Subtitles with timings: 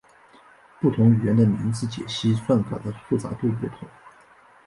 [0.79, 3.87] 不同语言的名字解析算法的复杂度不同。